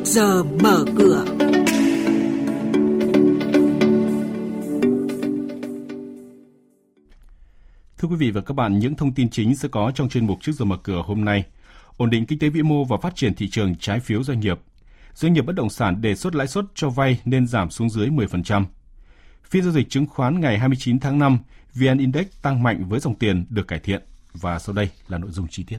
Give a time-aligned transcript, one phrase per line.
[0.00, 1.24] trước giờ mở cửa.
[7.98, 10.38] Thưa quý vị và các bạn, những thông tin chính sẽ có trong chuyên mục
[10.40, 11.44] trước giờ mở cửa hôm nay.
[11.96, 14.60] Ổn định kinh tế vĩ mô và phát triển thị trường trái phiếu doanh nghiệp.
[15.14, 18.08] Doanh nghiệp bất động sản đề xuất lãi suất cho vay nên giảm xuống dưới
[18.08, 18.64] 10%.
[19.44, 21.38] Phiên giao dịch chứng khoán ngày 29 tháng 5,
[21.74, 24.02] VN Index tăng mạnh với dòng tiền được cải thiện.
[24.32, 25.78] Và sau đây là nội dung chi tiết.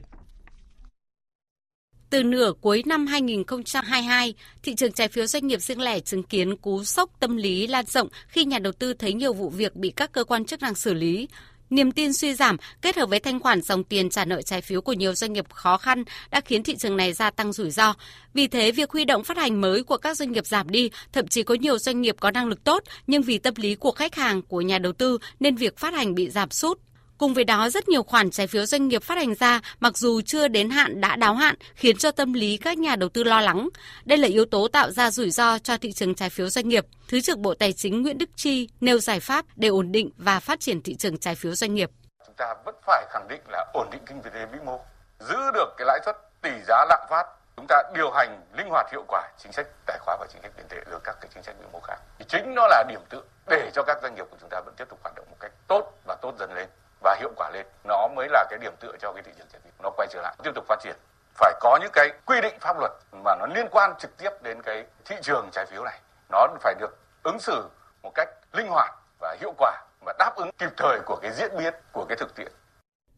[2.12, 6.56] Từ nửa cuối năm 2022, thị trường trái phiếu doanh nghiệp riêng lẻ chứng kiến
[6.56, 9.90] cú sốc tâm lý lan rộng khi nhà đầu tư thấy nhiều vụ việc bị
[9.90, 11.28] các cơ quan chức năng xử lý.
[11.70, 14.80] Niềm tin suy giảm kết hợp với thanh khoản dòng tiền trả nợ trái phiếu
[14.80, 17.94] của nhiều doanh nghiệp khó khăn đã khiến thị trường này gia tăng rủi ro.
[18.34, 21.28] Vì thế, việc huy động phát hành mới của các doanh nghiệp giảm đi, thậm
[21.28, 24.14] chí có nhiều doanh nghiệp có năng lực tốt, nhưng vì tâm lý của khách
[24.14, 26.78] hàng, của nhà đầu tư nên việc phát hành bị giảm sút.
[27.18, 30.20] Cùng với đó, rất nhiều khoản trái phiếu doanh nghiệp phát hành ra mặc dù
[30.20, 33.40] chưa đến hạn đã đáo hạn khiến cho tâm lý các nhà đầu tư lo
[33.40, 33.68] lắng.
[34.04, 36.86] Đây là yếu tố tạo ra rủi ro cho thị trường trái phiếu doanh nghiệp.
[37.08, 40.40] Thứ trưởng Bộ Tài chính Nguyễn Đức Chi nêu giải pháp để ổn định và
[40.40, 41.90] phát triển thị trường trái phiếu doanh nghiệp.
[42.26, 44.80] Chúng ta vẫn phải khẳng định là ổn định kinh tế vĩ mô,
[45.20, 47.26] giữ được cái lãi suất tỷ giá lạm phát
[47.56, 50.52] chúng ta điều hành linh hoạt hiệu quả chính sách tài khoá và chính sách
[50.56, 53.00] tiền tệ rồi các cái chính sách vĩ mô khác thì chính nó là điểm
[53.08, 55.36] tựa để cho các doanh nghiệp của chúng ta vẫn tiếp tục hoạt động một
[55.40, 56.68] cách tốt và tốt dần lên
[57.02, 59.60] và hiệu quả lên nó mới là cái điểm tựa cho cái thị trường trái
[59.64, 60.96] phiếu nó quay trở lại tiếp tục phát triển
[61.34, 62.92] phải có những cái quy định pháp luật
[63.24, 66.00] mà nó liên quan trực tiếp đến cái thị trường trái phiếu này
[66.30, 67.68] nó phải được ứng xử
[68.02, 71.50] một cách linh hoạt và hiệu quả và đáp ứng kịp thời của cái diễn
[71.58, 72.52] biến của cái thực tiễn.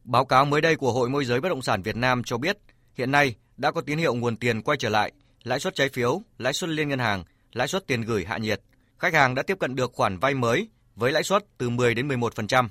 [0.05, 2.59] Báo cáo mới đây của Hội môi giới bất động sản Việt Nam cho biết,
[2.95, 5.13] hiện nay đã có tín hiệu nguồn tiền quay trở lại,
[5.43, 8.61] lãi suất trái phiếu, lãi suất liên ngân hàng, lãi suất tiền gửi hạ nhiệt.
[8.99, 12.09] Khách hàng đã tiếp cận được khoản vay mới với lãi suất từ 10 đến
[12.09, 12.69] 11%.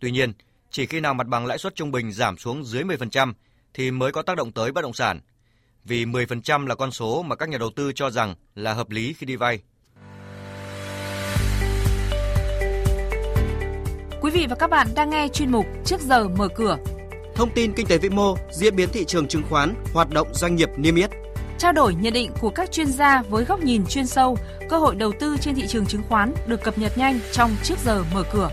[0.00, 0.32] Tuy nhiên,
[0.70, 3.32] chỉ khi nào mặt bằng lãi suất trung bình giảm xuống dưới 10%
[3.74, 5.20] thì mới có tác động tới bất động sản.
[5.84, 9.12] Vì 10% là con số mà các nhà đầu tư cho rằng là hợp lý
[9.12, 9.60] khi đi vay.
[14.20, 16.78] Quý vị và các bạn đang nghe chuyên mục Trước giờ mở cửa.
[17.34, 20.56] Thông tin kinh tế vĩ mô, diễn biến thị trường chứng khoán, hoạt động doanh
[20.56, 21.10] nghiệp niêm yết.
[21.58, 24.38] Trao đổi nhận định của các chuyên gia với góc nhìn chuyên sâu,
[24.68, 27.78] cơ hội đầu tư trên thị trường chứng khoán được cập nhật nhanh trong Trước
[27.84, 28.50] giờ mở cửa.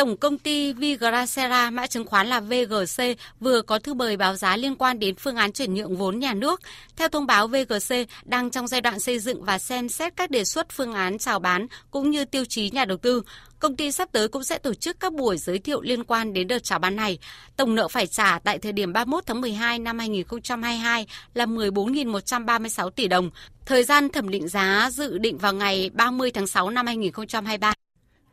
[0.00, 3.04] Tổng công ty Vigracera mã chứng khoán là VGC
[3.40, 6.34] vừa có thư mời báo giá liên quan đến phương án chuyển nhượng vốn nhà
[6.34, 6.60] nước.
[6.96, 7.94] Theo thông báo, VGC
[8.24, 11.38] đang trong giai đoạn xây dựng và xem xét các đề xuất phương án chào
[11.38, 13.22] bán cũng như tiêu chí nhà đầu tư.
[13.58, 16.48] Công ty sắp tới cũng sẽ tổ chức các buổi giới thiệu liên quan đến
[16.48, 17.18] đợt chào bán này.
[17.56, 23.08] Tổng nợ phải trả tại thời điểm 31 tháng 12 năm 2022 là 14.136 tỷ
[23.08, 23.30] đồng.
[23.66, 27.72] Thời gian thẩm định giá dự định vào ngày 30 tháng 6 năm 2023.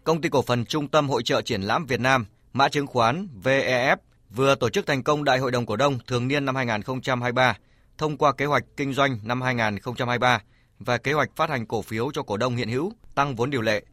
[0.08, 3.28] Công ty cổ phần Trung tâm Hội trợ Triển lãm Việt Nam, mã chứng khoán
[3.44, 3.98] VEF
[4.30, 7.58] vừa tổ chức thành công Đại hội đồng cổ đông thường niên năm 2023
[7.98, 10.42] thông qua kế hoạch kinh doanh năm 2023
[10.80, 13.62] và kế hoạch phát hành cổ phiếu cho cổ đông hiện hữu tăng vốn điều
[13.62, 13.84] lệ.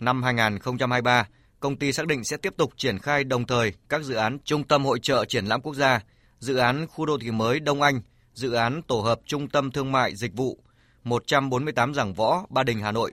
[0.00, 1.26] Năm 2023,
[1.60, 4.64] công ty xác định sẽ tiếp tục triển khai đồng thời các dự án Trung
[4.64, 6.00] tâm Hội trợ Triển lãm Quốc gia,
[6.38, 8.00] dự án khu đô thị mới Đông Anh,
[8.34, 10.58] dự án tổ hợp Trung tâm Thương mại Dịch vụ
[11.04, 13.12] 148 Giảng Võ, Ba Đình, Hà Nội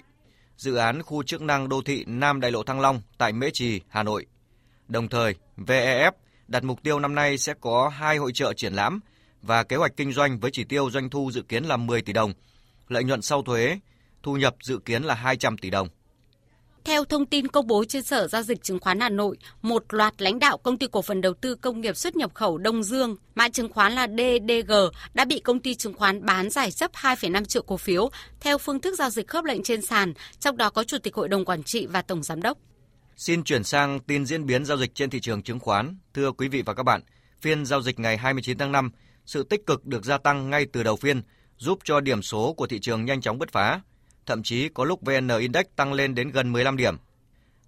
[0.58, 3.82] dự án khu chức năng đô thị Nam Đại lộ Thăng Long tại Mễ Trì,
[3.88, 4.26] Hà Nội.
[4.88, 6.12] Đồng thời, VEF
[6.48, 9.00] đặt mục tiêu năm nay sẽ có hai hội trợ triển lãm
[9.42, 12.14] và kế hoạch kinh doanh với chỉ tiêu doanh thu dự kiến là 10 tỷ
[12.14, 12.34] đồng,
[12.88, 13.80] lợi nhuận sau thuế,
[14.24, 15.88] thu nhập dự kiến là 200 tỷ đồng.
[16.86, 20.22] Theo thông tin công bố trên Sở Giao dịch Chứng khoán Hà Nội, một loạt
[20.22, 23.16] lãnh đạo công ty cổ phần đầu tư công nghiệp xuất nhập khẩu Đông Dương,
[23.36, 24.74] mã chứng khoán là DDG,
[25.14, 28.10] đã bị công ty chứng khoán bán giải chấp 2,5 triệu cổ phiếu
[28.40, 31.28] theo phương thức giao dịch khớp lệnh trên sàn, trong đó có Chủ tịch Hội
[31.28, 32.58] đồng Quản trị và Tổng Giám đốc.
[33.18, 35.98] Xin chuyển sang tin diễn biến giao dịch trên thị trường chứng khoán.
[36.14, 37.02] Thưa quý vị và các bạn,
[37.42, 38.92] phiên giao dịch ngày 29 tháng 5,
[39.26, 41.22] sự tích cực được gia tăng ngay từ đầu phiên,
[41.58, 43.82] giúp cho điểm số của thị trường nhanh chóng bứt phá
[44.26, 46.98] thậm chí có lúc VN Index tăng lên đến gần 15 điểm.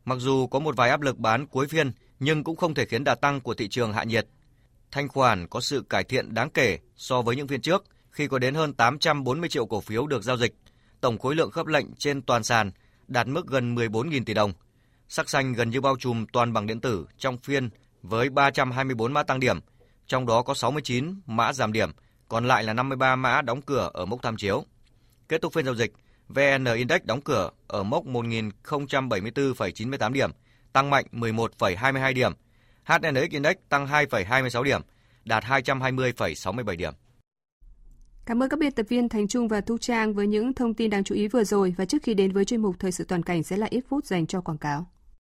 [0.06, 3.03] Mặc dù có một vài áp lực bán cuối phiên, nhưng cũng không thể khiến
[3.03, 4.27] đà tăng của thị trường hạ nhiệt.
[4.92, 8.39] Thanh khoản có sự cải thiện đáng kể so với những phiên trước khi có
[8.39, 10.54] đến hơn 840 triệu cổ phiếu được giao dịch.
[11.01, 12.71] Tổng khối lượng khớp lệnh trên toàn sàn
[13.07, 14.54] đạt mức gần 14.000 tỷ đồng.
[15.07, 17.69] Sắc xanh gần như bao trùm toàn bằng điện tử trong phiên
[18.01, 19.59] với 324 mã tăng điểm,
[20.07, 21.92] trong đó có 69 mã giảm điểm,
[22.27, 24.65] còn lại là 53 mã đóng cửa ở mốc tham chiếu.
[25.30, 25.94] Kết thúc phiên giao dịch,
[26.29, 30.31] VN Index đóng cửa ở mốc 1.074,98 điểm,
[30.74, 32.31] tăng mạnh 11,22 điểm.
[32.83, 34.81] HNX Index tăng 2,26 điểm,
[35.25, 36.94] đạt 220,67 điểm.
[38.25, 40.89] Cảm ơn các biên tập viên Thành Trung và Thu Trang với những thông tin
[40.89, 43.23] đáng chú ý vừa rồi và trước khi đến với chuyên mục Thời sự toàn
[43.23, 44.88] cảnh sẽ là ít phút dành cho quảng cáo.